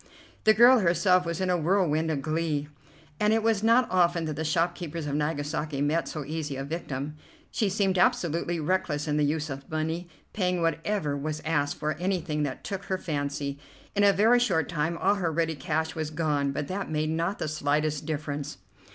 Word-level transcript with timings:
The 0.45 0.55
girl 0.55 0.79
herself 0.79 1.27
was 1.27 1.39
in 1.39 1.51
a 1.51 1.57
whirlwind 1.57 2.09
of 2.09 2.23
glee, 2.23 2.69
and 3.19 3.31
it 3.33 3.43
was 3.43 3.61
not 3.61 3.87
often 3.91 4.25
that 4.25 4.35
the 4.35 4.43
shopkeepers 4.43 5.05
of 5.05 5.13
Nagasaki 5.13 5.79
met 5.79 6.07
so 6.07 6.25
easy 6.25 6.55
a 6.55 6.63
victim. 6.63 7.17
She 7.51 7.69
seemed 7.69 7.99
absolutely 7.99 8.59
reckless 8.59 9.07
in 9.07 9.17
the 9.17 9.23
use 9.23 9.51
of 9.51 9.69
money, 9.69 10.09
paying 10.33 10.63
whatever 10.63 11.15
was 11.15 11.39
asked 11.45 11.77
for 11.77 11.93
anything 11.97 12.41
that 12.41 12.63
took 12.63 12.85
her 12.85 12.97
fancy. 12.97 13.59
In 13.95 14.03
a 14.03 14.11
very 14.11 14.39
short 14.39 14.67
time 14.67 14.97
all 14.97 15.13
her 15.21 15.31
ready 15.31 15.53
cash 15.53 15.93
was 15.93 16.09
gone, 16.09 16.51
but 16.51 16.67
that 16.67 16.89
made 16.89 17.11
not 17.11 17.37
the 17.37 17.47
slightest 17.47 18.07
difference. 18.07 18.57